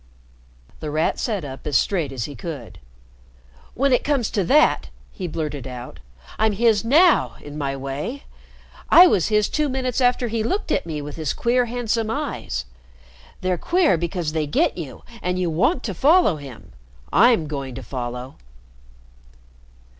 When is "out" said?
5.67-5.99